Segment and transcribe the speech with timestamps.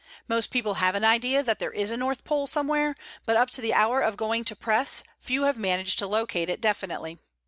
[0.27, 2.95] Most people have an idea that there is a North Pole somewhere,
[3.27, 6.59] but up to the hour of going to press few have managed to locate it
[6.59, 7.19] definitely.